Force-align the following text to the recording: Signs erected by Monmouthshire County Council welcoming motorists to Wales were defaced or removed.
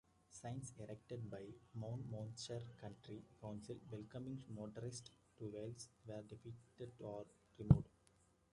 Signs 0.31 0.73
erected 0.79 1.29
by 1.29 1.43
Monmouthshire 1.75 2.63
County 2.81 3.21
Council 3.39 3.75
welcoming 3.91 4.43
motorists 4.49 5.11
to 5.37 5.45
Wales 5.53 5.89
were 6.07 6.23
defaced 6.23 6.99
or 7.01 7.27
removed. 7.59 7.85